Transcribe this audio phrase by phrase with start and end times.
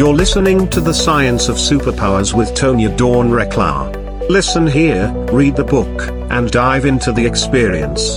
[0.00, 4.30] You're listening to The Science of Superpowers with Tonya Dawn Recla.
[4.30, 8.16] Listen here, read the book, and dive into the experience.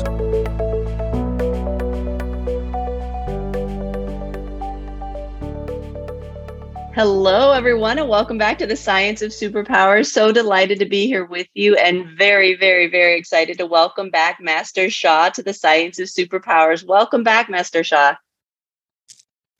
[6.96, 10.06] Hello, everyone, and welcome back to the Science of Superpowers.
[10.06, 14.40] So delighted to be here with you, and very, very, very excited to welcome back
[14.40, 16.86] Master Sha to the Science of Superpowers.
[16.88, 18.16] Welcome back, Master Sha.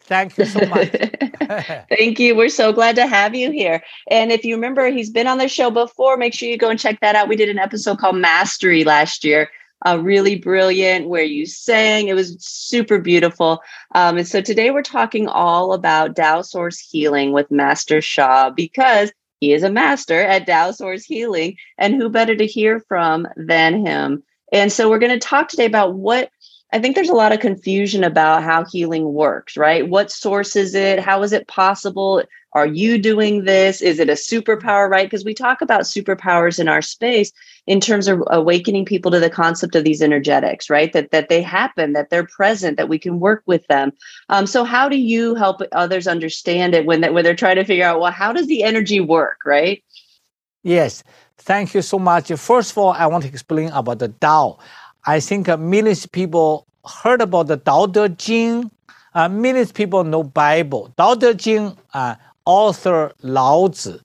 [0.06, 0.90] Thank you so much.
[1.90, 2.36] Thank you.
[2.36, 3.84] We're so glad to have you here.
[4.10, 6.18] And if you remember, he's been on the show before.
[6.18, 7.28] Make sure you go and check that out.
[7.28, 9.50] We did an episode called Mastery last year
[9.86, 12.08] uh, really brilliant, where you sang.
[12.08, 13.62] It was super beautiful.
[13.96, 19.12] Um, and so today we're talking all about Tao Source Healing with Master Sha because
[19.40, 21.58] he is a master at Tao Source Healing.
[21.78, 24.24] And who better to hear from than him?
[24.52, 26.30] And so we're going to talk today about what
[26.74, 29.88] I think there's a lot of confusion about how healing works, right?
[29.88, 31.00] What source is it?
[31.00, 32.24] How is it possible?
[32.54, 33.80] Are you doing this?
[33.80, 35.06] Is it a superpower, right?
[35.06, 37.32] Because we talk about superpowers in our space
[37.68, 40.92] in terms of awakening people to the concept of these energetics, right?
[40.94, 43.94] That that they happen, that they're present, that we can work with them.
[44.30, 47.66] Um, so how do you help others understand it when that when they're trying to
[47.66, 49.84] figure out, well, how does the energy work, right?
[50.64, 51.04] Yes.
[51.38, 52.32] Thank you so much.
[52.34, 54.60] First of all, I want to explain about the Tao.
[55.06, 58.72] I think uh, millions of people heard about the Tao Te Ching.
[59.14, 60.94] Uh, millions of people know Bible.
[60.98, 62.16] Tao Te Ching, uh,
[62.46, 64.00] author Lao Tzu,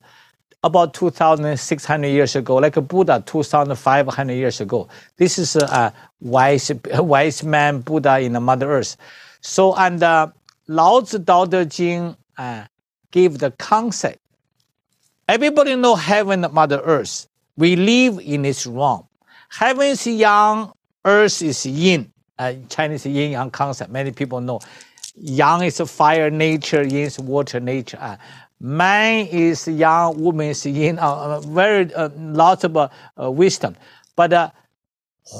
[0.64, 4.88] about 2,600 years ago, like a Buddha 2,500 years ago.
[5.16, 8.96] This is a wise, wise man Buddha in the Mother Earth.
[9.40, 10.28] So, and uh,
[10.66, 12.64] Lao Tzu Tao Te Ching uh,
[13.12, 14.18] gave the concept.
[15.28, 17.28] Everybody know heaven, Mother Earth.
[17.56, 19.04] We live in this realm.
[19.50, 20.72] Heaven is yang,
[21.08, 22.12] earth is yin.
[22.38, 23.90] Uh, Chinese yin yang concept.
[23.90, 24.60] Many people know.
[25.16, 27.98] Yang is fire nature, yin is water nature.
[28.00, 28.16] Uh,
[28.60, 30.98] man is yang, woman is yin.
[30.98, 32.88] Uh, uh very uh, lots of uh,
[33.20, 33.74] uh, wisdom.
[34.14, 34.50] But uh,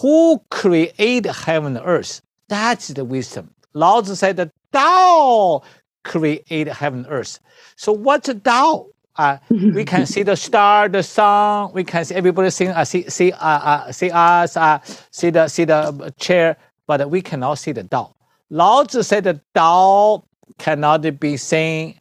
[0.00, 2.22] who created heaven and earth?
[2.48, 3.54] That's the wisdom.
[3.74, 5.62] Lao Tzu said that Tao
[6.02, 7.38] created heaven and earth.
[7.76, 8.88] So what's Tao?
[9.18, 11.72] Uh, we can see the star, the sun.
[11.72, 14.78] We can see everybody sing, uh, see, see, uh, uh, see us, uh,
[15.10, 16.56] see the, see the chair,
[16.86, 18.14] but we cannot see the Tao.
[18.48, 20.22] Lao Tzu said the Tao
[20.58, 21.98] cannot be seen,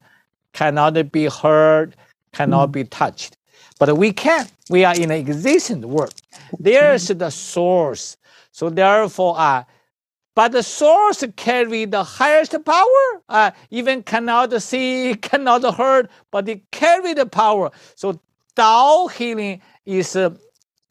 [0.53, 1.95] cannot be heard,
[2.33, 3.35] cannot be touched.
[3.79, 4.47] But we can.
[4.69, 6.13] We are in an existent world.
[6.59, 8.17] There's the source.
[8.51, 9.63] So therefore, uh,
[10.37, 13.23] but the source carry the highest power.
[13.27, 17.71] Uh, even cannot see, cannot heard, but it carry the power.
[17.95, 18.21] So
[18.55, 20.29] Tao healing is, uh,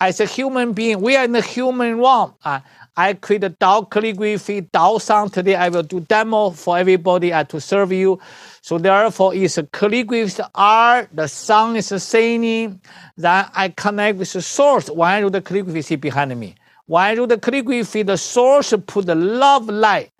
[0.01, 2.35] as a human being, we are in the human realm.
[2.45, 2.59] Uh,
[2.97, 5.55] I create a Tao calligraphy, Tao sound today.
[5.55, 8.19] I will do demo for everybody uh, to serve you.
[8.62, 11.11] So therefore, it's a calligraphy art.
[11.12, 12.81] The sound is singing.
[13.17, 14.91] Then I connect with the source.
[14.91, 16.56] Why do the calligraphy behind me?
[16.87, 20.11] Why do the calligraphy, the source put the love light,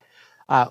[0.49, 0.67] uh,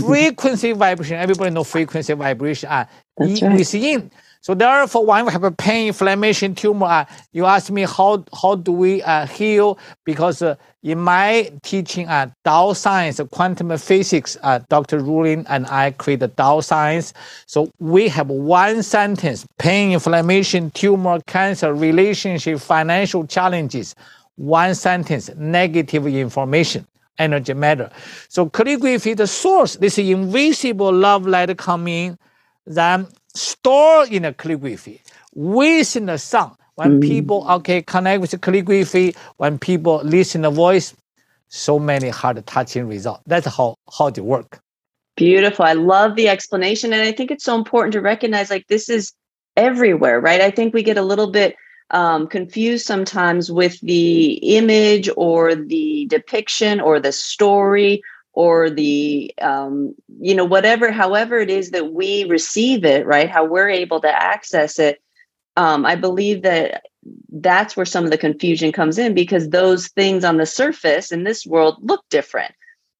[0.00, 1.16] frequency vibration.
[1.16, 2.68] Everybody know frequency vibration.
[2.68, 2.86] Uh,
[3.16, 3.52] That's right.
[3.52, 4.10] within.
[4.40, 8.54] So therefore, when we have a pain, inflammation, tumor, uh, you ask me how how
[8.54, 9.76] do we uh, heal?
[10.04, 15.00] Because uh, in my teaching at uh, Tao Science, quantum physics, uh, Dr.
[15.00, 17.12] Rulin and I create the Tao Science.
[17.46, 23.96] So we have one sentence: pain, inflammation, tumor, cancer, relationship, financial challenges
[24.36, 26.86] one sentence, negative information,
[27.18, 27.90] energy matter.
[28.28, 32.18] So calligraphy, the source, this invisible love light coming,
[32.66, 35.02] then store in the calligraphy
[35.34, 36.56] within the sound.
[36.76, 37.02] When mm.
[37.02, 40.94] people okay connect with calligraphy, when people listen the voice,
[41.48, 43.22] so many heart touching results.
[43.26, 44.60] That's how how it work.
[45.16, 45.64] Beautiful.
[45.64, 49.12] I love the explanation, and I think it's so important to recognize like this is
[49.56, 50.42] everywhere, right?
[50.42, 51.56] I think we get a little bit
[51.90, 58.02] um, confused sometimes with the image or the depiction or the story
[58.32, 63.30] or the um, you know whatever however it is that we receive it right?
[63.30, 65.00] How we're able to access it.
[65.58, 66.82] Um, i believe that
[67.30, 71.24] that's where some of the confusion comes in because those things on the surface in
[71.24, 72.52] this world look different.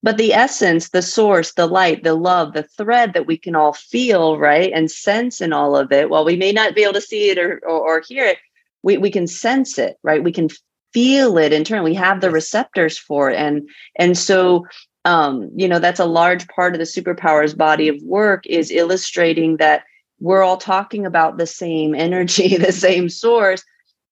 [0.03, 3.73] But the essence the source the light the love the thread that we can all
[3.73, 7.01] feel right and sense in all of it while we may not be able to
[7.01, 8.39] see it or, or, or hear it
[8.87, 10.23] we, we can sense it right?
[10.23, 10.49] We can
[10.93, 13.37] feel it internally we have the receptors for it.
[13.37, 14.65] And and so
[15.05, 19.57] um, you know that's a large part of the superpowers body of work is illustrating
[19.59, 19.83] that
[20.21, 23.63] we're all talking about the same energy the same source.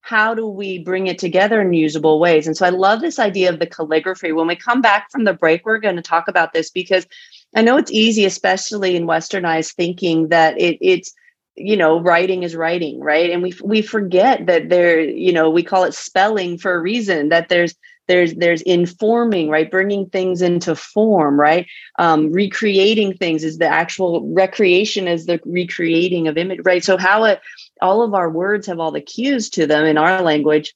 [0.01, 2.47] How do we bring it together in usable ways?
[2.47, 4.33] And so i love this idea of the calligraphy.
[4.33, 7.07] When we come back from the break we're going to talk about this because
[7.55, 11.15] i know it's easy especially in westernized thinking that it, it's
[11.57, 13.31] you know writing is writing right?
[13.31, 17.29] And we we forget that there you know we call it spelling for a reason
[17.29, 17.75] that there's
[18.07, 19.71] there's there's informing right?
[19.71, 21.67] Bringing things into form right?
[21.99, 26.85] Um, recreating things is the actual recreation is the recreating of image right?
[26.85, 27.41] So how it
[27.81, 30.75] all of our words have all the cues to them in our language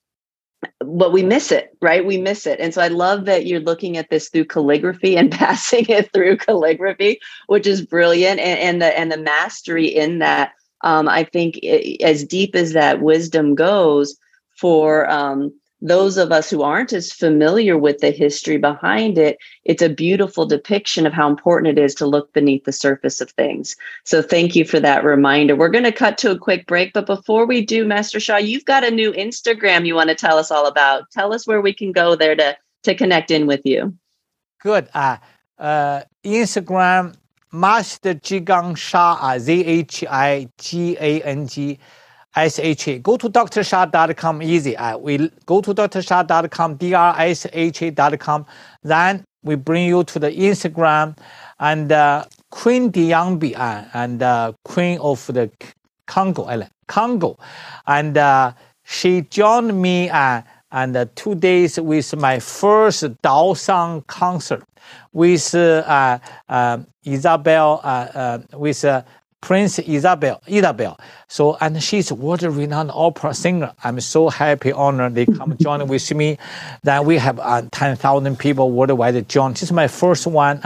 [0.81, 2.05] but we miss it right?
[2.05, 2.61] We miss it.
[2.61, 6.39] And so i love that you're looking at this through calligraphy and passing it through
[6.39, 10.53] calligraphy which is brilliant and, and the and the mastery in that
[10.83, 14.17] um, i think it, as deep as that wisdom goes
[14.57, 19.83] for um, those of us who aren't as familiar with the history behind it, it's
[19.83, 23.77] a beautiful depiction of how important it is to look beneath the surface of things.
[24.05, 25.55] So thank you for that reminder.
[25.55, 28.65] We're going to cut to a quick break, but before we do, Master Sha, you've
[28.65, 31.11] got a new Instagram you want to tell us all about.
[31.13, 33.93] Tell us where we can go there to to connect in with you.
[34.61, 34.89] Good.
[34.95, 35.17] Uh,
[35.59, 37.17] uh, Instagram
[37.53, 41.79] Master Zhigang Sha, uh, Z H I G A N G
[42.37, 42.99] SHA.
[43.03, 44.77] Go to drsha.com easy.
[44.77, 48.47] Uh, we go to drsha.com, D-R-S-H-A.com.
[48.83, 51.17] Then we bring you to the Instagram
[51.59, 55.51] and uh, Queen Diambi uh, and uh, Queen of the
[56.07, 57.39] Congo Island, Congo.
[57.87, 58.53] And uh,
[58.85, 64.65] she joined me uh, and uh, two days with my first Dao Song concert
[65.13, 66.19] with uh,
[66.49, 69.03] uh, Isabel, uh, uh, with uh,
[69.41, 70.99] Prince Isabel, Isabel.
[71.29, 73.73] So, and she's world-renowned opera singer.
[73.85, 76.39] I'm so happy, honored they come join with me.
[76.83, 79.53] Then we have uh, 10,000 people worldwide join.
[79.53, 80.61] This is my first one.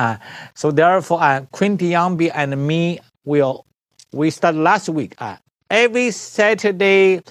[0.54, 3.66] So therefore, uh, Queen Diambi and me will,
[4.12, 5.16] we start last week.
[5.70, 7.22] Every Saturday,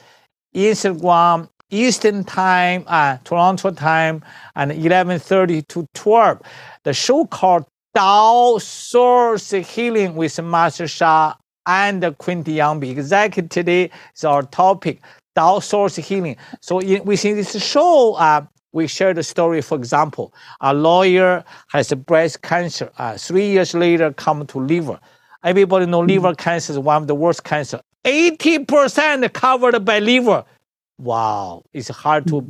[0.55, 4.23] Instagram, Eastern time, uh, Toronto time,
[4.55, 6.41] and 11.30 to 12.
[6.83, 7.65] The show called
[7.95, 11.33] Dao Source Healing with Master Sha
[11.65, 12.91] and Queen Diambi.
[12.91, 15.01] Exactly today is our topic,
[15.35, 16.35] Dao Source Healing.
[16.59, 19.61] So in, within this show, uh, we share the story.
[19.61, 22.91] For example, a lawyer has breast cancer.
[22.97, 24.99] Uh, three years later, come to liver.
[25.43, 26.43] Everybody know liver mm-hmm.
[26.43, 27.81] cancer is one of the worst cancer.
[28.05, 30.45] 80% covered by liver.
[31.01, 32.45] Wow, it's hard to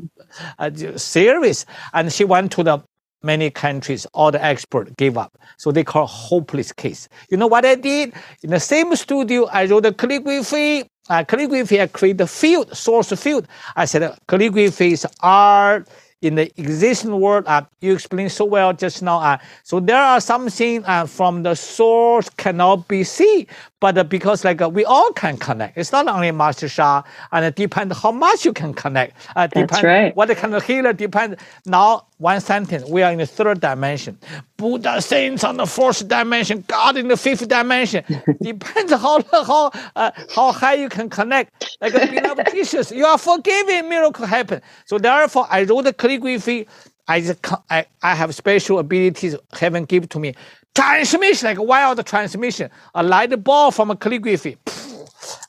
[0.59, 1.65] uh, serious.
[1.93, 2.79] And she went to the
[3.23, 5.37] many countries, all the experts gave up.
[5.57, 7.07] So they call hopeless case.
[7.29, 8.13] You know what I did?
[8.43, 10.85] In the same studio, I wrote a calligraphy.
[11.09, 13.47] Uh, calligraphy, I create a field, source field.
[13.77, 15.87] I said calligraphy is art
[16.21, 17.43] in the existing world.
[17.47, 19.19] Uh, you explained so well just now.
[19.19, 23.47] Uh, so there are something uh, from the source cannot be seen,
[23.79, 25.77] but uh, because like uh, we all can connect.
[25.77, 27.01] It's not only Master Sha,
[27.31, 29.15] and it depends how much you can connect.
[29.35, 30.15] Uh, That's right.
[30.15, 31.41] What kind of healer depends.
[31.65, 34.15] Now one sentence, we are in the third dimension.
[34.55, 38.03] Buddha saints on the fourth dimension, God in the fifth dimension.
[38.41, 41.67] Depends how how uh, how high you can connect.
[41.81, 44.61] Like a beloved Jesus, you are forgiven, miracle happen.
[44.85, 46.67] So therefore, I wrote the calligraphy.
[47.07, 50.35] I, just, I, I have special abilities heaven give to me.
[50.73, 52.69] Transmission, like wild transmission.
[52.95, 54.57] A light ball from a calligraphy.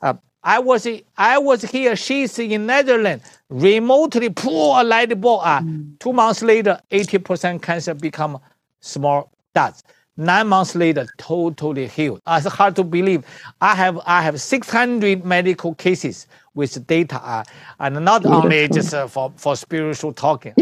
[0.01, 1.95] Uh, I was I was here.
[1.95, 3.25] She's in Netherlands.
[3.49, 5.41] Remotely pull a light ball.
[5.41, 5.99] Uh, mm.
[6.01, 8.41] Two months later, eighty percent cancer become
[8.81, 9.85] small dots.
[10.17, 12.21] Nine months later, totally healed.
[12.27, 13.25] It's hard to believe.
[13.63, 17.45] I have I have six hundred medical cases with data, uh,
[17.81, 18.45] and not Beautiful.
[18.45, 20.53] only just uh, for for spiritual talking.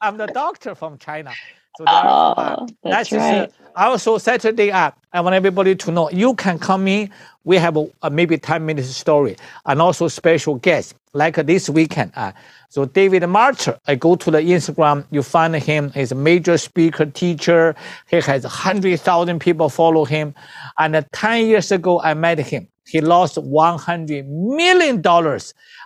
[0.00, 1.32] I'm the doctor from China.
[1.76, 3.46] So oh, uh, that's, that's right.
[3.48, 7.10] Just, uh, also Saturday uh, I want everybody to know you can come in.
[7.48, 12.12] We have a, a maybe 10 minutes story and also special guests like this weekend.
[12.14, 12.32] Uh,
[12.68, 15.90] so David Marcher, I go to the Instagram, you find him.
[15.92, 17.74] He's a major speaker, teacher.
[18.10, 20.34] He has 100,000 people follow him.
[20.78, 22.68] And uh, 10 years ago, I met him.
[22.86, 24.96] He lost $100 million.
[24.96, 25.40] And, uh,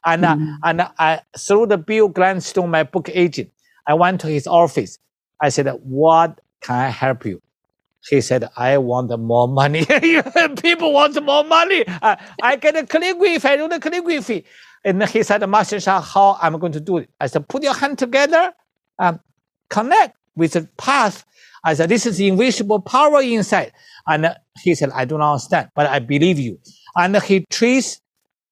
[0.05, 0.55] mm-hmm.
[0.65, 3.53] and I, through the Bill Gladstone, my book agent,
[3.87, 4.99] I went to his office.
[5.41, 7.41] I said, what can I help you?
[8.09, 9.87] He said, I want more money.
[10.63, 11.85] People want more money.
[11.87, 13.47] Uh, I get a calligraphy.
[13.49, 14.45] I do the calligraphy.
[14.85, 17.11] And he said, Master Sha, how I'm going to do it?
[17.21, 18.53] I said, put your hand together,
[18.99, 19.21] um,
[19.71, 21.25] connect with the path.
[21.65, 23.73] I said, this is invisible power inside.
[24.07, 26.59] And he said, I do not understand, but I believe you.
[26.97, 28.01] And he traced,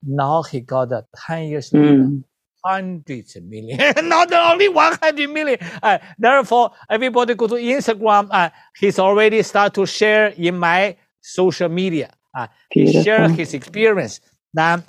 [0.05, 2.23] now he got a 10 years later, mm
[2.65, 5.59] hundreds of million, not only 100 million.
[5.83, 8.29] Uh, therefore, everybody go to Instagram.
[8.31, 12.13] Uh, he's already start to share in my social media.
[12.35, 14.21] Uh, he share his experience.
[14.53, 14.85] Then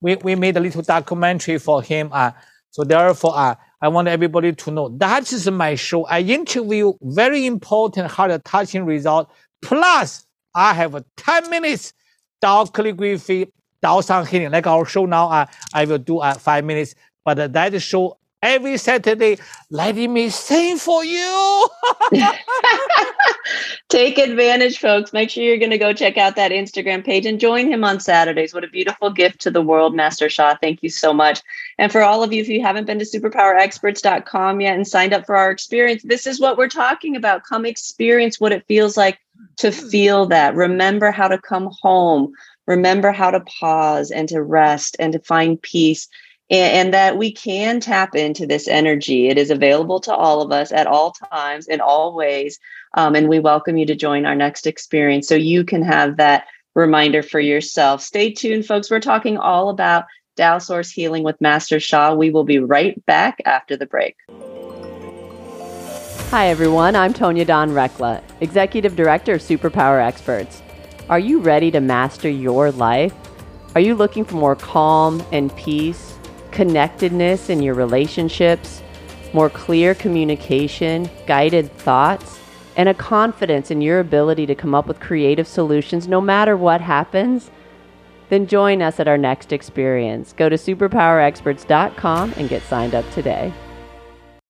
[0.00, 2.10] we, we made a little documentary for him.
[2.12, 2.32] Uh,
[2.70, 6.06] so therefore, uh, I want everybody to know that is my show.
[6.06, 9.30] I interview very important, heart touching result.
[9.62, 11.92] Plus, I have 10 minutes
[12.40, 13.52] Tao calligraphy,
[13.82, 14.50] Tao sound healing.
[14.50, 16.94] Like our show now, uh, I will do uh, five minutes.
[17.26, 21.68] But that show every Saturday, letting me sing for you.
[23.88, 25.12] Take advantage, folks.
[25.12, 27.98] Make sure you're going to go check out that Instagram page and join him on
[27.98, 28.54] Saturdays.
[28.54, 30.54] What a beautiful gift to the world, Master Sha.
[30.62, 31.42] Thank you so much.
[31.78, 35.26] And for all of you, if you haven't been to superpowerexperts.com yet and signed up
[35.26, 37.42] for our experience, this is what we're talking about.
[37.42, 39.18] Come experience what it feels like
[39.56, 40.54] to feel that.
[40.54, 42.32] Remember how to come home.
[42.68, 46.08] Remember how to pause and to rest and to find peace
[46.50, 49.28] and, and, that we can tap into this energy.
[49.28, 52.58] It is available to all of us at all times, in all ways.
[52.94, 56.44] Um, and we welcome you to join our next experience so you can have that
[56.74, 58.02] reminder for yourself.
[58.02, 58.90] Stay tuned, folks.
[58.90, 60.04] We're talking all about
[60.36, 62.14] Tao Source Healing with Master Sha.
[62.14, 64.16] We will be right back after the break.
[66.30, 66.96] Hi, everyone.
[66.96, 70.62] I'm Tonya Dawn Recla, Executive Director of Superpower Experts.
[71.08, 73.14] Are you ready to master your life?
[73.74, 76.15] Are you looking for more calm and peace?
[76.56, 78.80] Connectedness in your relationships,
[79.34, 82.40] more clear communication, guided thoughts,
[82.76, 86.80] and a confidence in your ability to come up with creative solutions no matter what
[86.80, 87.50] happens,
[88.30, 90.32] then join us at our next experience.
[90.32, 93.52] Go to superpowerexperts.com and get signed up today.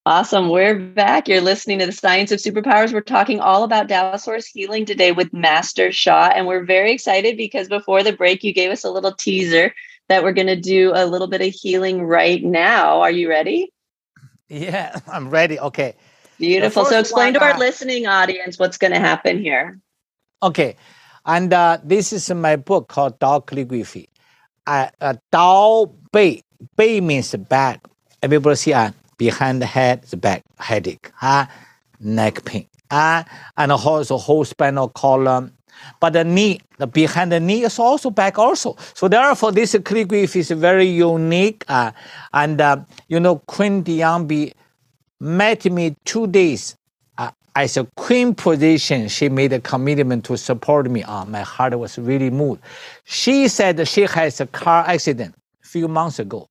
[0.06, 0.48] Awesome.
[0.48, 1.26] We're back.
[1.26, 2.92] You're listening to the Science of Superpowers.
[2.92, 6.30] We're talking all about Tao Source healing today with Master Sha.
[6.32, 9.75] And we're very excited because before the break, you gave us a little teaser
[10.08, 13.00] that we're going to do a little bit of healing right now.
[13.00, 13.72] Are you ready?
[14.48, 15.58] Yeah, I'm ready.
[15.58, 15.94] Okay.
[16.38, 16.84] Beautiful.
[16.84, 19.80] So explain one, to our uh, listening audience what's going to happen here.
[20.42, 20.76] Okay.
[21.25, 24.08] And uh, this is my book called Tao Calligraphy.
[24.66, 26.42] Uh, uh, Tao Bei.
[26.76, 27.84] Bei means back.
[28.22, 31.46] Everybody see uh, behind the head, the back, headache, uh,
[32.00, 32.66] neck pain.
[32.90, 33.25] Uh,
[33.56, 35.52] and also whole spinal column,
[36.00, 38.76] but the knee, the behind the knee is also back also.
[38.95, 41.64] So therefore, this calligraphy is very unique.
[41.68, 41.92] Uh,
[42.33, 42.78] and uh,
[43.09, 44.52] you know, Queen Diambi
[45.21, 46.76] met me two days
[47.18, 49.09] uh, as a queen position.
[49.09, 51.02] She made a commitment to support me.
[51.02, 52.62] Uh, my heart was really moved.
[53.04, 56.49] She said she has a car accident a few months ago.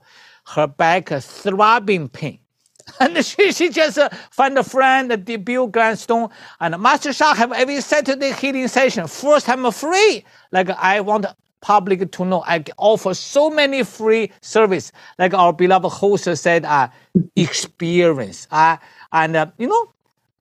[0.48, 2.39] Her back throbbing pain
[2.99, 7.51] and she, she just uh, find a friend, the Bill Gladstone, and Master Sha have
[7.51, 9.07] every Saturday healing session.
[9.07, 10.23] First time free.
[10.51, 11.25] Like I want
[11.61, 14.91] public to know I offer so many free service.
[15.17, 16.89] Like our beloved host said, uh,
[17.35, 18.47] experience.
[18.51, 18.77] Uh,
[19.11, 19.93] and uh, you know,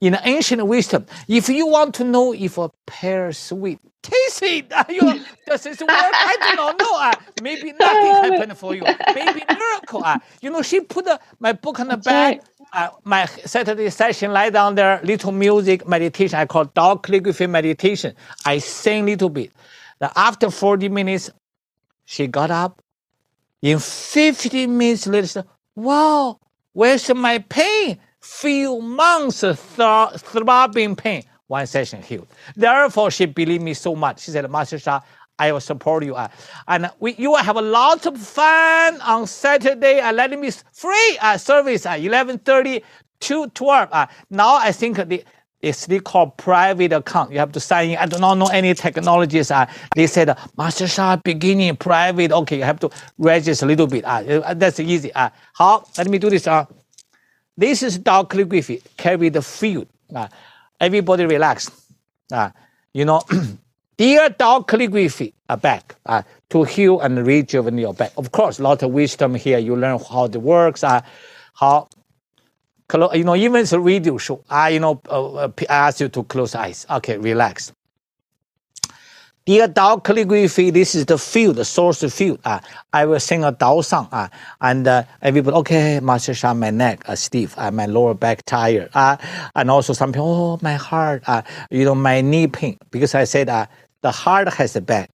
[0.05, 4.71] in ancient wisdom, if you want to know if a pear is sweet, taste it.
[4.91, 5.89] You, does it work?
[5.91, 6.99] I do not know.
[6.99, 8.83] Uh, maybe nothing happened for you.
[9.15, 10.05] Maybe miracle.
[10.05, 12.43] Uh, you know, she put uh, my book on the back.
[12.73, 16.39] Uh, my Saturday session, lie down there, little music, meditation.
[16.39, 18.15] I call Dao calligraphy meditation.
[18.45, 19.53] I sing little bit.
[20.01, 21.31] Then after 40 minutes,
[22.05, 22.83] she got up.
[23.63, 25.45] In 15 minutes later,
[25.75, 26.39] wow,
[26.75, 27.99] where's my pain?
[28.25, 29.57] Few months th-
[30.17, 32.27] throbbing pain, one session healed.
[32.57, 34.23] Therefore, she believed me so much.
[34.23, 35.01] She said, Master Sha,
[35.39, 36.15] I will support you.
[36.15, 36.29] Uh,
[36.67, 40.01] and we, you will have a lot of fun on Saturday.
[40.01, 42.83] Uh, let me free uh, service at uh, 11.30
[43.21, 43.89] to 12.
[43.93, 45.23] Uh, now I think the,
[45.61, 47.31] it's still called private account.
[47.31, 47.99] You have to sign in.
[47.99, 49.51] I do not know any technologies.
[49.51, 52.33] Uh, they said, Master Sha, beginning private.
[52.33, 54.05] Okay, you have to register a little bit.
[54.07, 55.13] Uh, that's easy.
[55.13, 55.85] Uh, how?
[55.99, 56.47] Let me do this.
[56.47, 56.65] Uh,
[57.57, 59.87] this is Tao calligraphy, carry the field.
[60.15, 60.29] Uh,
[60.81, 61.71] everybody relax.
[62.33, 62.51] Uh,
[62.93, 63.23] you know,
[63.97, 68.13] dear Tao calligraphy, uh, back uh, to heal and rejuvenate your back.
[68.17, 69.59] Of course, a lot of wisdom here.
[69.59, 71.01] You learn how it works, uh,
[71.55, 71.89] how,
[73.13, 76.25] you know, even the radio show, I, you know, uh, uh I ask you to
[76.25, 76.87] close eyes.
[76.91, 77.73] Okay, relax.
[79.47, 82.41] Dear Tao calligraphy, this is the field, the source field.
[82.47, 82.61] Uh,
[82.95, 84.09] I will sing a Dao song.
[84.11, 84.29] Uh,
[84.63, 88.89] and uh, everybody, okay, Master Sha, my neck, uh, stiff, uh, my lower back tired.
[88.95, 89.19] Uh,
[89.55, 92.79] and also some people, oh, my heart, uh, you know, my knee pain.
[92.91, 93.67] Because I said uh,
[94.01, 95.11] the heart has a back,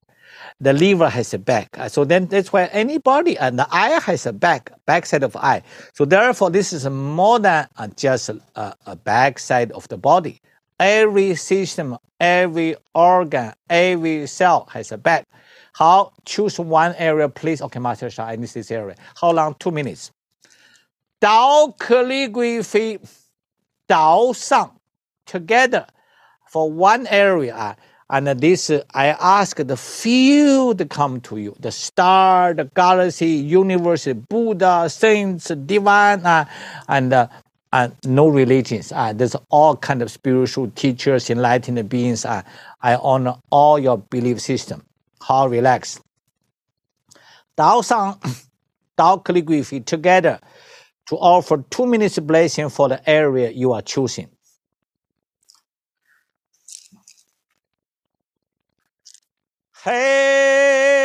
[0.61, 1.77] the liver has a back.
[1.77, 5.35] Uh, so then that's why anybody, and the eye has a back, back side of
[5.35, 5.61] eye.
[5.91, 10.39] So therefore, this is more than uh, just a, a back side of the body.
[10.81, 15.27] Every system, every organ, every cell has a back.
[15.73, 16.11] How?
[16.25, 17.61] Choose one area, please.
[17.61, 18.95] Okay, Master Sha, I need this area.
[19.15, 19.55] How long?
[19.59, 20.11] Two minutes.
[21.21, 22.97] Tao calligraphy,
[23.87, 24.71] Dao Sang,
[25.27, 25.85] together
[26.47, 27.77] for one area.
[28.09, 31.55] And this, I ask the field come to you.
[31.59, 36.45] The star, the galaxy, universe, Buddha, saints, divine, uh,
[36.89, 37.27] and uh,
[37.73, 38.91] and no religions.
[38.91, 42.25] Uh, there's all kind of spiritual teachers, enlightened beings.
[42.25, 42.41] Uh,
[42.81, 44.83] I honor all your belief system.
[45.21, 46.01] how relaxed.
[47.57, 48.21] Dao sound,
[48.97, 50.39] Dao calligraphy together
[51.07, 54.29] to offer two minutes blessing for the area you are choosing.
[59.83, 61.00] Hey,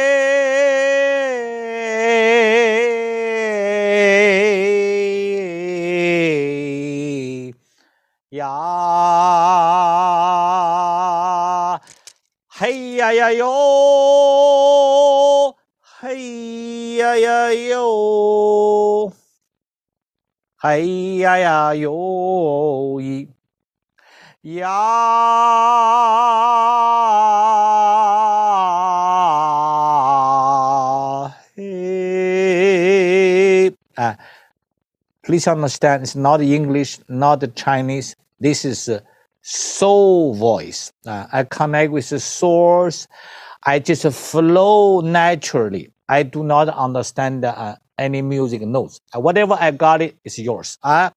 [8.30, 8.50] ya,
[12.58, 13.52] hey ya ya yo,
[16.00, 19.12] hey ya ya yo,
[20.62, 23.28] hey ya ya yo, yi.
[24.46, 24.78] Ya,
[31.56, 33.70] hey.
[33.96, 34.16] Ah,
[35.26, 38.14] please understand, it's not English, not Chinese.
[38.38, 38.88] This is
[39.42, 40.92] soul voice.
[41.04, 43.08] Uh, I connect with the source.
[43.64, 45.90] I just flow naturally.
[46.08, 49.00] I do not understand uh, any music notes.
[49.12, 50.78] Uh, whatever I got it is yours.
[50.80, 51.10] Uh,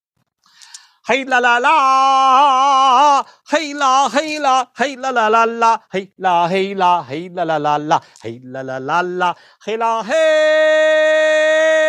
[1.07, 6.47] hey la la la, hey la hey la, hey la la la la, hey la
[6.47, 11.88] hey la, hey la la la la, hey la la la la, hey la hey.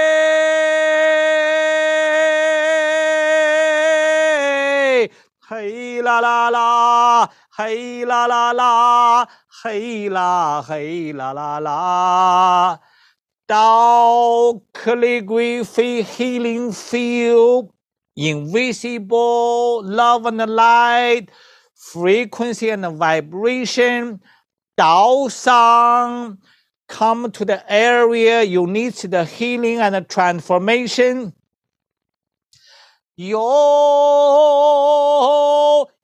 [5.50, 7.28] Hey la la la,
[7.58, 9.26] hey la la la,
[9.64, 12.78] hey la hey la la la.
[13.48, 17.72] Tao calligraphy healing field,
[18.14, 21.32] invisible love and light,
[21.74, 24.20] frequency and vibration.
[24.76, 26.38] Tao sound
[26.88, 31.34] come to the area you need the healing and the transformation.
[33.16, 33.38] Yo,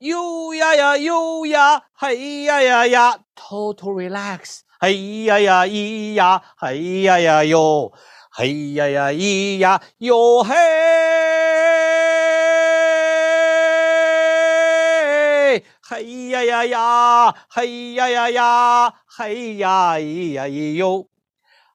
[0.07, 4.63] you ya ya, you ya, hey ya ya ya, total relax.
[4.81, 7.91] Hey ya ya, ee ya, hey ya ya yo,
[8.39, 10.67] hey ya ya, ee ya, yo hey.
[15.89, 21.16] Hey ya ya ya, hey ya ya ya, hey ya ee ya ee yo.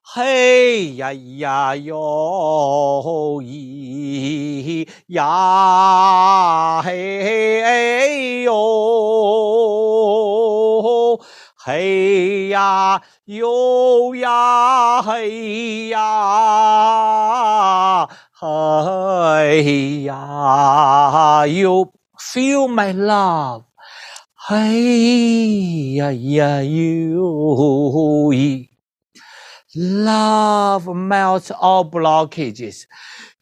[0.03, 7.21] Hey ya ya yo yi ya hey
[7.61, 8.61] hey yo
[11.65, 16.09] hey ya yo ya hey ya
[18.41, 23.63] hey ya you feel my love
[24.49, 28.70] hey ya ya you yi.
[29.73, 32.87] Love melts all blockages.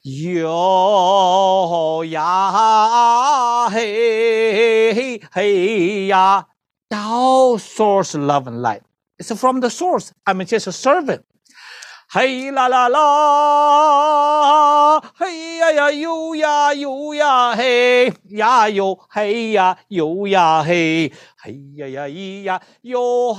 [0.03, 6.43] Yo ya hey hey ya.
[6.91, 8.83] Tao source love and light.
[9.17, 10.13] It's from the source.
[10.27, 11.25] I'm just a servant.
[12.11, 13.01] Hey la la la,
[15.19, 21.11] hey ya ya yo ya yo ya hey ya yo hey ya yo ya hey
[21.45, 23.33] hey ya ya ee ya yo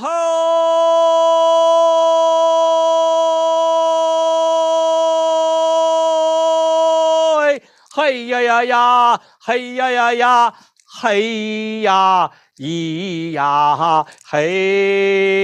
[7.43, 7.59] hey
[7.97, 10.53] hey ya ya ya hey ya ya ya
[11.03, 12.31] hey ya
[12.61, 15.41] ee ya hey.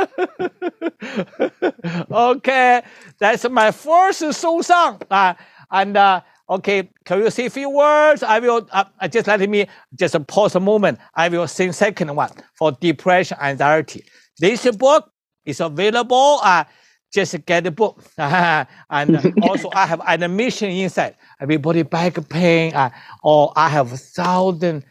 [2.10, 2.82] okay,
[3.18, 5.00] that's my first soul song.
[5.10, 5.34] Uh,
[5.70, 8.22] and uh, okay, can you say a few words?
[8.22, 10.98] I will uh, uh, just let me just pause a moment.
[11.14, 14.04] I will sing second one for depression, anxiety.
[14.38, 15.10] This book
[15.44, 16.40] is available.
[16.42, 16.64] Uh,
[17.12, 18.02] just get the book.
[18.18, 18.66] and
[19.42, 21.16] also I have an mission inside.
[21.40, 22.90] Everybody back pain, uh,
[23.22, 24.84] or I have thousand.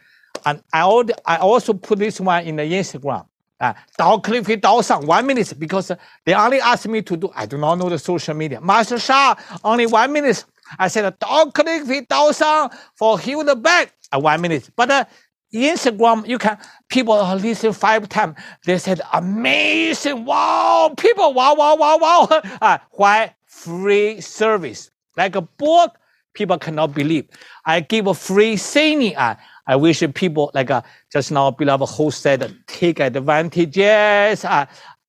[0.46, 3.26] And I, I also put this one in the Instagram.
[3.60, 5.92] Uh, Dao click Dao Sang one minute because
[6.24, 7.30] they only asked me to do.
[7.34, 8.60] I do not know the social media.
[8.60, 10.44] Master Sha only one minute.
[10.78, 13.92] I said Dao click Dao Sang for heal the back.
[14.12, 14.70] Uh, one minute.
[14.76, 15.04] But uh,
[15.52, 18.36] Instagram, you can people listen five times.
[18.64, 22.42] They said amazing, wow, people, wow, wow, wow, wow.
[22.62, 25.96] Uh, why free service like a book?
[26.34, 27.26] People cannot believe.
[27.66, 29.16] I give a free signing.
[29.16, 29.34] Uh,
[29.70, 34.44] I wish people like uh, just now, beloved host said, take advantages.
[34.44, 34.66] Uh,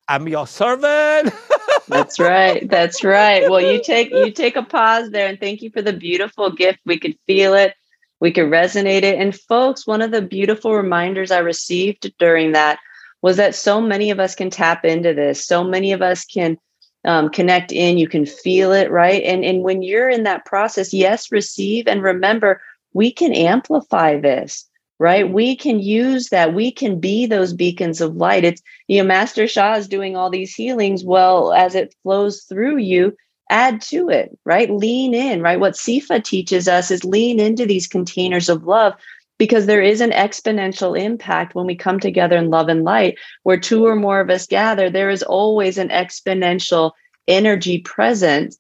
[0.08, 1.34] I'm your servant.
[1.88, 2.70] That's right.
[2.70, 3.50] That's right.
[3.50, 6.78] Well, you take you take a pause there and thank you for the beautiful gift.
[6.86, 7.74] We could feel it.
[8.20, 9.18] We could resonate it.
[9.18, 12.78] And folks, one of the beautiful reminders I received during that
[13.24, 15.44] was that so many of us can tap into this.
[15.44, 16.56] So many of us can
[17.04, 17.98] um, connect in.
[17.98, 19.24] You can feel it, right?
[19.24, 22.62] And and when you're in that process, yes, receive and remember,
[22.94, 24.68] we can amplify this
[25.02, 25.26] right?
[25.26, 25.32] Mm.
[25.32, 26.54] We can use that.
[26.54, 28.44] We can be those beacons of light.
[28.44, 31.04] It's, you know, Master Sha is doing all these healings.
[31.04, 33.18] Well, as it flows through you,
[33.50, 34.70] add to it, right?
[34.70, 35.60] Lean in, right?
[35.60, 38.94] What SIFA teaches us is lean into these containers of love
[39.40, 43.60] because there is an exponential impact when we come together in love and light, where
[43.60, 46.92] two or more of us gather, there is always an exponential
[47.28, 48.56] energy present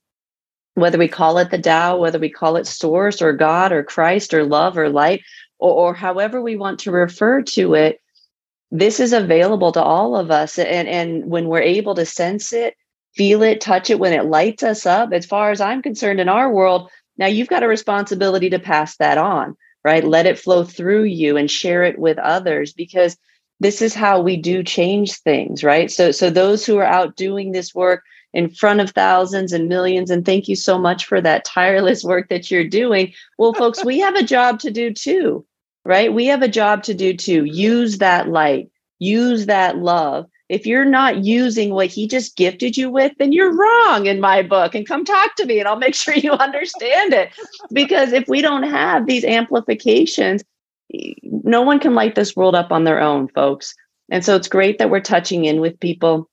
[0.75, 4.33] whether we call it the Tao, whether we call it source or God or Christ
[4.33, 5.21] or love or light,
[5.59, 7.99] or, or however we want to refer to it,
[8.71, 10.57] this is available to all of us.
[10.57, 12.75] And, and when we're able to sense it,
[13.15, 16.29] feel it, touch it, when it lights us up, as far as I'm concerned in
[16.29, 20.03] our world, now you've got a responsibility to pass that on, right?
[20.03, 23.17] Let it flow through you and share it with others because
[23.59, 25.91] this is how we do change things, right?
[25.91, 30.09] So, so those who are out doing this work, in front of thousands and millions.
[30.09, 33.13] And thank you so much for that tireless work that you're doing.
[33.37, 35.45] Well, folks, we have a job to do too
[35.85, 36.13] right?
[36.13, 37.45] We have a job to do too.
[37.45, 40.27] Use that light, use that love.
[40.49, 44.41] If you're not using what he just gifted you with, then you're wrong in my
[44.41, 44.75] book.
[44.75, 47.29] And come talk to me and I'll make sure you understand it.
[47.71, 50.43] Because if we don't have these amplifications,
[51.23, 53.73] no one can light this world up on their own, folks.
[54.09, 56.29] And so it's great that we're touching in with people.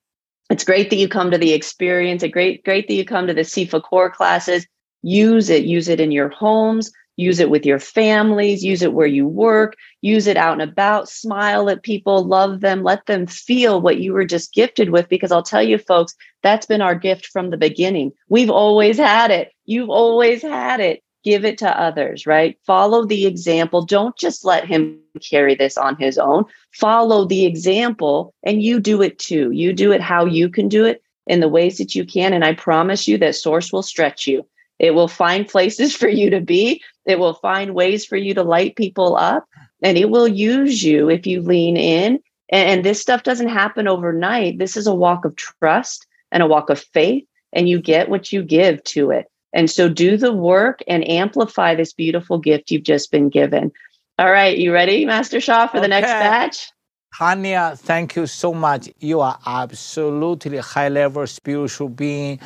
[0.51, 2.23] It's great that you come to the experience.
[2.23, 4.67] It's great, great that you come to the SIFA core classes.
[5.03, 5.65] Use it.
[5.65, 9.75] Use it in your homes use it with your families, use it where you work,
[10.01, 14.13] use it out and about, smile at people, love them, let them feel what you
[14.13, 15.09] were just gifted with.
[15.09, 18.13] Because I'll tell you, folks, that's been our gift from the beginning.
[18.29, 19.51] We've always had it.
[19.67, 21.03] You've always had it.
[21.25, 22.59] Give it to others, right?
[22.65, 23.85] Follow the example.
[23.85, 26.45] Don't just let him carry this on his own.
[26.73, 29.51] Follow the example and you do it too.
[29.51, 32.33] You do it how you can do it in the ways that you can.
[32.33, 34.47] And I promise you that source will stretch you.
[34.79, 36.83] It will find places for you to be.
[37.05, 39.47] It will find ways for you to light people up.
[39.83, 42.21] And it will use you if you lean in.
[42.51, 44.59] And, this stuff doesn't happen overnight.
[44.59, 47.25] This is a walk of trust and a walk of faith.
[47.53, 49.27] And you get what you give to it.
[49.53, 53.73] And so do the work and amplify this beautiful gift you've just been given.
[54.19, 56.71] All right, you ready, Master Sha, for the next batch?
[57.19, 58.91] Hania, thank you so much.
[58.99, 62.41] You are absolutely high level spiritual being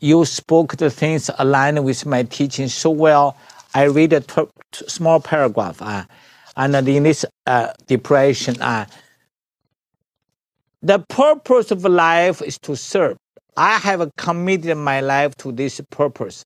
[0.00, 3.36] you spoke the things aligned with my teaching so well.
[3.74, 4.42] I read a t-
[4.72, 6.04] t- small paragraph, uh,
[6.56, 8.86] and in this uh, depression, uh,
[10.82, 13.16] the purpose of life is to serve.
[13.56, 16.44] I have committed my life to this purpose.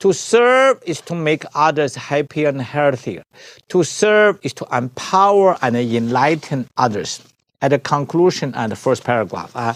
[0.00, 3.22] To serve is to make others happier and healthier.
[3.68, 7.20] To serve is to empower and enlighten others.
[7.62, 9.74] At the conclusion and the first paragraph, uh,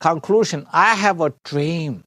[0.00, 2.02] conclusion, I have a dream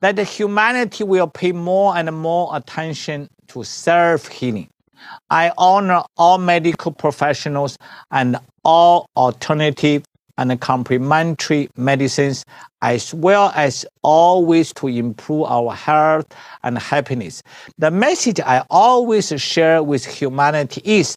[0.00, 4.68] that humanity will pay more and more attention to self healing.
[5.28, 7.76] I honor all medical professionals
[8.10, 10.04] and all alternative
[10.40, 12.44] and complementary medicines,
[12.80, 16.26] as well as always to improve our health
[16.62, 17.42] and happiness.
[17.78, 21.16] The message I always share with humanity is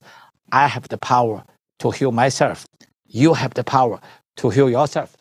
[0.52, 1.44] I have the power
[1.80, 2.66] to heal myself.
[3.08, 4.00] You have the power
[4.38, 5.16] to heal yourself.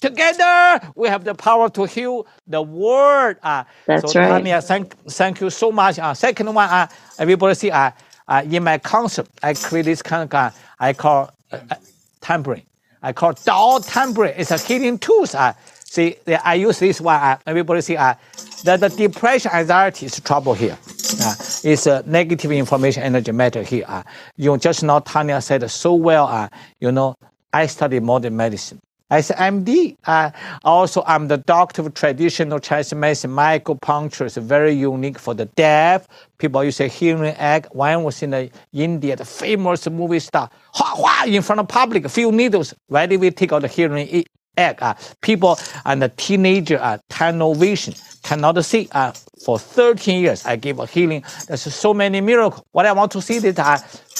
[0.00, 3.36] Together, we have the power to heal the world.
[3.42, 4.42] Uh, That's so, right.
[4.42, 5.98] Tonya, thank, thank you so much.
[5.98, 6.86] Uh, second one, uh,
[7.18, 7.90] everybody see, uh,
[8.28, 11.74] uh, in my concept, I create this kind of, uh, I call uh, uh,
[12.20, 12.62] tampering.
[13.02, 14.34] I call Dao tampering.
[14.36, 15.26] It's a healing tool.
[15.32, 15.52] Uh,
[15.84, 17.20] see, I use this one.
[17.20, 18.14] Uh, everybody see, uh,
[18.64, 20.78] that the depression, anxiety is trouble here.
[21.22, 21.34] Uh,
[21.64, 23.84] it's a negative information energy matter here.
[23.88, 24.02] Uh,
[24.36, 26.26] you just now, Tonya said so well.
[26.26, 27.14] Uh, you know,
[27.52, 28.80] I study modern medicine.
[29.10, 29.96] I said, MD.
[30.04, 30.30] Uh,
[30.64, 33.32] also, I'm the doctor of traditional Chinese medicine.
[33.32, 36.06] My acupuncture is very unique for the deaf.
[36.38, 37.66] People use a hearing egg.
[37.72, 42.08] One was in the India, the famous movie star, hua, hua, in front of public,
[42.08, 42.72] few needles.
[42.88, 44.24] Right we take out the hearing
[44.56, 44.78] egg.
[44.82, 48.88] Uh, people and the teenager uh, tunnel vision cannot see.
[48.92, 49.12] Uh,
[49.44, 51.24] for 13 years, I give a healing.
[51.48, 52.62] There's so many miracles.
[52.72, 53.78] What I want to see is uh,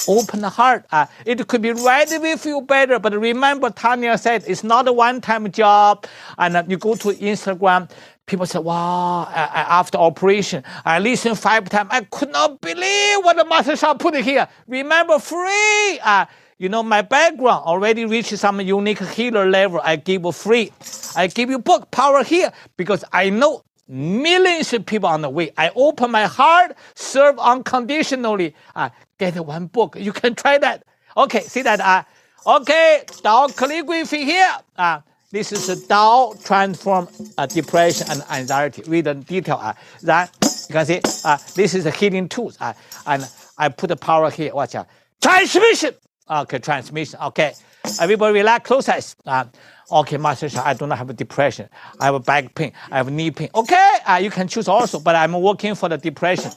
[0.08, 0.86] open the heart.
[0.90, 4.92] Uh, it could be right away feel better, but remember, Tonya said it's not a
[4.92, 6.06] one-time job.
[6.38, 7.90] And uh, you go to Instagram,
[8.26, 11.90] people say, wow, after operation, I listened five times.
[11.92, 14.48] I could not believe what the master Sha put here.
[14.66, 16.00] Remember, free.
[16.02, 16.24] Uh,
[16.60, 19.80] you know, my background already reached some unique healer level.
[19.82, 20.70] I give free.
[21.16, 25.52] I give you book power here because I know millions of people on the way.
[25.56, 28.54] I open my heart, serve unconditionally.
[28.76, 29.96] Uh, get one book.
[29.98, 30.84] You can try that.
[31.16, 31.80] Okay, see that?
[31.80, 32.02] Uh,
[32.46, 34.52] okay, Dao calligraphy here.
[34.76, 35.00] Uh,
[35.32, 38.82] this is the Dao transform uh, depression and anxiety.
[38.82, 39.58] Read the detail.
[39.62, 40.30] Uh, that
[40.68, 41.00] you can see.
[41.24, 42.58] Uh, this is a healing tools.
[42.60, 42.74] Uh,
[43.06, 44.54] and I put the power here.
[44.54, 44.88] Watch out.
[45.22, 45.94] Transmission.
[46.30, 47.18] Okay, transmission.
[47.20, 47.52] Okay.
[48.00, 49.16] Everybody relax, close eyes.
[49.26, 49.44] Uh,
[49.90, 51.68] okay, Master Sha, I do not have a depression.
[51.98, 52.72] I have a back pain.
[52.90, 53.48] I have knee pain.
[53.54, 56.52] Okay, uh, you can choose also, but I'm working for the depression.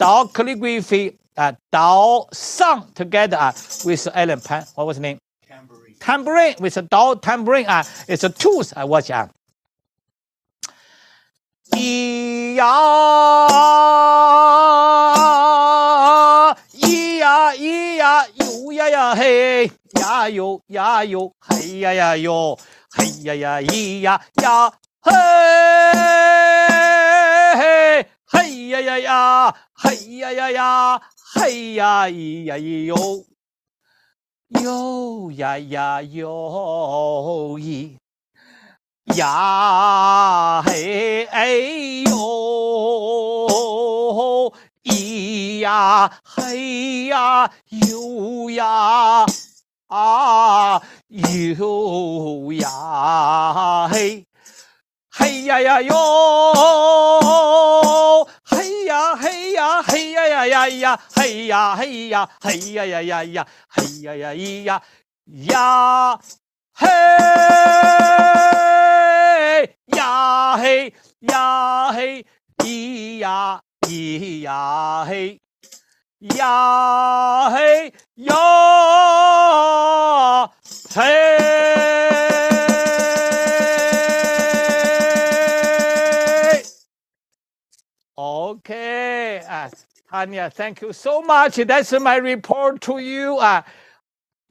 [0.00, 3.52] Dao calligraphy, uh, Dao song together uh,
[3.84, 4.64] with Alan Pan.
[4.76, 5.18] What was the name?
[5.46, 5.94] Tambourine.
[6.00, 7.66] Tambourine with a Dao tambourine.
[7.66, 8.72] Uh, it's a tools.
[8.76, 9.10] I watch.
[9.10, 9.28] Uh,
[11.70, 12.64] 咿呀
[17.18, 22.58] 呀咿呀哟呀呀嘿呀哟呀哟嘿呀呀哟
[22.90, 25.12] 嘿呀呀咿呀呀嘿
[27.52, 31.00] 嘿嘿呀呀呀嘿呀呀呀
[31.34, 33.24] 嘿呀咿呀咿哟
[34.62, 37.98] 哟呀呀哟咿。
[39.16, 41.48] 呀嘿哎
[42.04, 42.12] 呦，
[44.84, 47.50] 咿呀嘿呀
[47.88, 49.26] 呦呀
[49.88, 54.26] 啊呦呀嘿，
[55.10, 55.94] 嘿呀呀哟，
[58.44, 64.82] 嘿呀嘿呀嘿呀呀呀呀，嘿呀嘿呀嘿呀呀呀呀，嘿呀呀咿呀
[65.26, 66.20] 呀。
[66.74, 66.86] 嘿
[69.96, 72.24] 呀嘿呀嘿，
[72.58, 75.40] 咿呀咿呀嘿，
[76.37, 78.33] 呀嘿哟
[80.95, 81.53] 嘿。
[88.15, 89.69] Okay, uh,
[90.09, 91.55] Tanya, thank you so much.
[91.55, 93.37] That's my report to you.
[93.37, 93.63] Uh,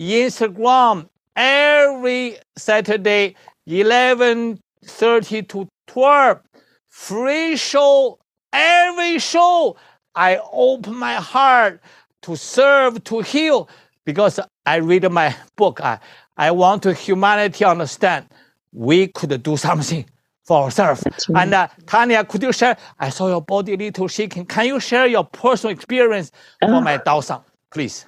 [0.00, 3.36] Instagram every Saturday,
[3.68, 6.40] 11.30 to 12.
[6.88, 8.18] Free show,
[8.52, 9.76] every show.
[10.17, 11.79] I open my heart
[12.23, 13.69] to serve, to heal,
[14.03, 15.79] because I read my book.
[15.81, 15.99] I,
[16.35, 18.25] I want to humanity understand
[18.73, 20.05] we could do something
[20.43, 21.03] for ourselves.
[21.29, 21.43] Right.
[21.43, 22.77] And uh, Tonya, could you share?
[22.99, 24.45] I saw your body a little shaking.
[24.45, 28.05] Can you share your personal experience for uh, my Dao please?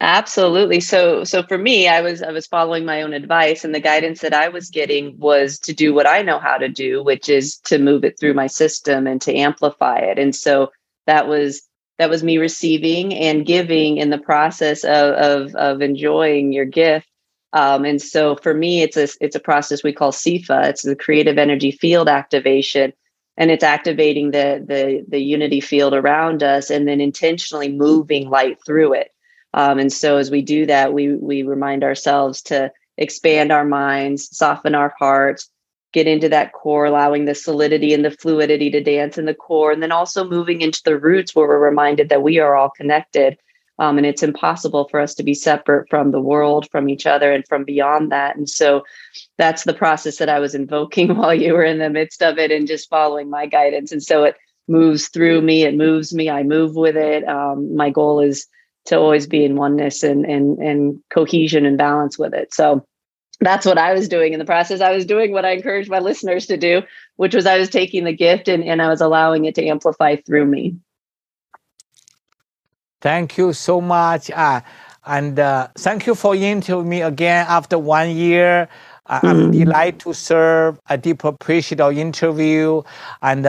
[0.00, 0.80] Absolutely.
[0.80, 4.22] So so for me, I was I was following my own advice and the guidance
[4.22, 7.58] that I was getting was to do what I know how to do, which is
[7.64, 10.18] to move it through my system and to amplify it.
[10.18, 10.70] And so
[11.06, 11.62] that was
[11.98, 17.06] that was me receiving and giving in the process of of, of enjoying your gift.
[17.52, 20.70] Um, and so for me, it's a it's a process we call CIFA.
[20.70, 22.92] It's the creative energy field activation,
[23.36, 28.58] and it's activating the the the unity field around us, and then intentionally moving light
[28.64, 29.10] through it.
[29.52, 34.28] Um, and so as we do that, we we remind ourselves to expand our minds,
[34.36, 35.50] soften our hearts,
[35.92, 39.72] get into that core, allowing the solidity and the fluidity to dance in the core,
[39.72, 43.36] and then also moving into the roots where we're reminded that we are all connected.
[43.78, 47.32] Um, and it's impossible for us to be separate from the world, from each other,
[47.32, 48.36] and from beyond that.
[48.36, 48.84] And so
[49.38, 52.50] that's the process that I was invoking while you were in the midst of it
[52.50, 53.90] and just following my guidance.
[53.90, 54.36] And so it
[54.68, 57.26] moves through me, it moves me, I move with it.
[57.26, 58.46] Um, my goal is
[58.86, 62.54] to always be in oneness and and and cohesion and balance with it.
[62.54, 62.86] So
[63.40, 64.80] that's what I was doing in the process.
[64.80, 66.82] I was doing what I encouraged my listeners to do,
[67.16, 70.16] which was I was taking the gift and, and I was allowing it to amplify
[70.16, 70.76] through me.
[73.00, 74.30] Thank you so much.
[74.30, 74.60] Uh,
[75.06, 78.68] and uh, thank you for interviewing me again after one year.
[79.06, 79.30] Uh, mm.
[79.30, 80.78] I'm delighted to serve.
[80.86, 82.82] I deep appreciate our interview.
[83.22, 83.46] And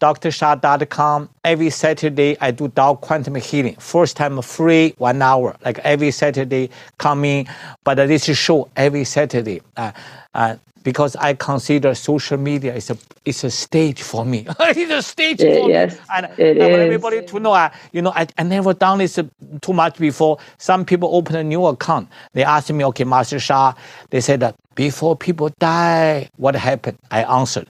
[0.00, 1.28] uh, drsha.com.
[1.44, 3.76] Every Saturday, I do Dao Quantum Healing.
[3.76, 7.46] First time free, one hour, like every Saturday coming.
[7.84, 9.62] But this is show every Saturday.
[9.76, 9.92] Uh,
[10.34, 14.46] uh, because I consider social media is a is a stage for me.
[14.60, 15.98] it's a stage it, for yes, me.
[16.12, 19.18] And it I want everybody to know, uh, you know, I, I never done this
[19.62, 20.38] too much before.
[20.58, 22.10] Some people open a new account.
[22.34, 23.72] They ask me, okay, Master Sha,
[24.10, 26.98] they said that before people die, what happened?
[27.10, 27.68] I answered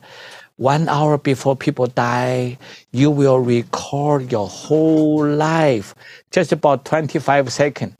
[0.57, 2.59] one hour before people die,
[2.93, 5.95] you will record your whole life.
[6.31, 7.95] Just about 25 seconds.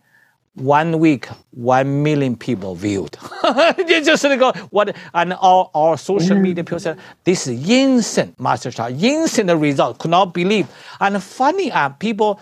[0.55, 3.17] One week, one million people viewed.
[3.77, 8.71] you just go what and all our social media people said this is instant master
[8.71, 9.99] Sha, instant result.
[9.99, 10.69] Could not believe.
[11.01, 12.39] And funny, uh, people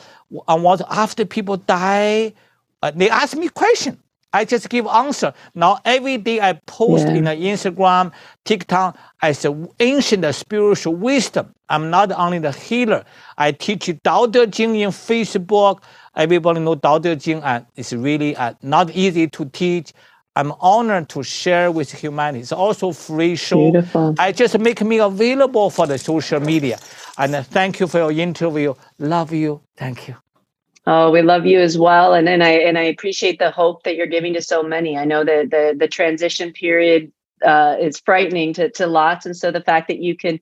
[0.47, 2.35] uh, what after people die,
[2.83, 4.02] uh, they ask me question.
[4.33, 5.35] I just give answer.
[5.55, 7.15] Now every day I post yeah.
[7.15, 8.13] in the Instagram,
[8.45, 11.55] TikTok as an ancient spiritual wisdom.
[11.69, 13.05] I'm not only the healer.
[13.39, 15.83] I teach Dao De Jing in Facebook.
[16.17, 19.93] Everybody know Dao De Jing, and it's really uh, not easy to teach.
[20.35, 22.41] I'm honored to share with humanity.
[22.41, 23.71] It's also free show.
[23.71, 24.15] Beautiful.
[24.19, 26.79] I just make me available for the social media.
[27.19, 28.75] And uh, thank you for your interview.
[28.99, 29.61] Love you.
[29.77, 30.17] Thank you.
[30.87, 33.95] Oh, we love you as well, and and I and I appreciate the hope that
[33.95, 34.99] you're giving to so many.
[34.99, 37.13] I know that the the transition period
[37.45, 40.41] uh, is frightening to to lots, and so the fact that you can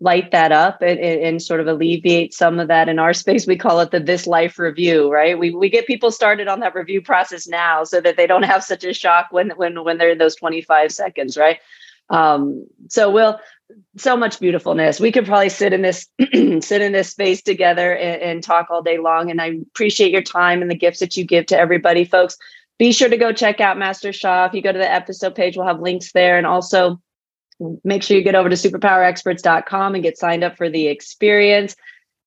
[0.00, 3.56] light that up and, and, sort of alleviate some of that in our space we
[3.56, 7.02] call it the this life review right we, we get people started on that review
[7.02, 10.18] process now so that they don't have such a shock when when when they're in
[10.18, 11.58] those 25 seconds right
[12.08, 13.38] um, so we'll
[13.96, 16.08] so much beautifulness we could probably sit in this
[16.60, 20.22] sit in this space together and, and talk all day long and i appreciate your
[20.22, 22.36] time and the gifts that you give to everybody folks
[22.78, 25.56] be sure to go check out master sha if you go to the episode page
[25.56, 27.00] we'll have links there and also
[27.84, 31.76] make sure you get over to superpowerexperts.com and get signed up for the experience.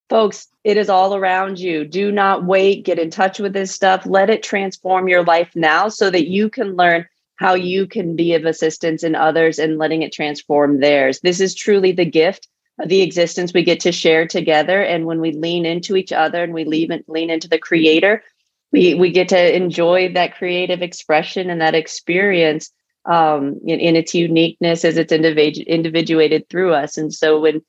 [0.10, 1.86] Folks, it is all around you.
[1.86, 2.86] Do not wait.
[2.86, 4.06] Get in touch with this stuff.
[4.06, 8.34] Let it transform your life now so that you can learn how you can be
[8.36, 11.20] of assistance in others and letting it transform theirs.
[11.22, 12.48] This is truly the gift
[12.80, 14.82] of the existence we get to share together.
[14.82, 18.24] And when we lean into each other and we lean, lean into the creator,
[18.72, 22.72] we, we get to enjoy that creative expression and that experience
[23.06, 26.98] um, in, in, its uniqueness as it's individu- individuated through us.
[26.98, 27.62] And so when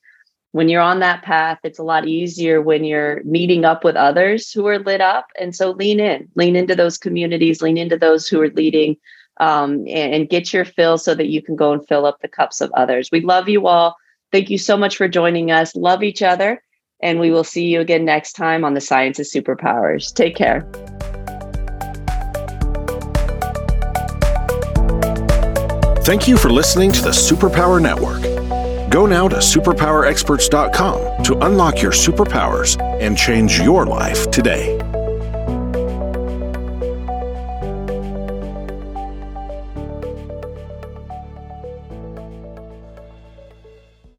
[0.53, 4.53] when you're on that path, it's a lot easier when you're meeting up with others
[4.53, 5.27] who are lit up.
[5.37, 8.97] And so lean in, lean into those communities, lean into those who are leading,
[9.39, 12.29] um, and, and get your fill so that you can go and fill up the
[12.29, 13.11] cups of others.
[13.11, 13.97] We love you all.
[14.33, 15.75] Thank you so much for joining us.
[15.77, 16.63] Love each other.
[17.01, 20.13] And we will see you again next time on the Science of Superpowers.
[20.15, 20.67] Take care.
[26.05, 28.23] Thank you for listening to the Superpower Network.
[28.91, 34.79] Go now to superpowerexperts.com to unlock your superpowers and change your life today.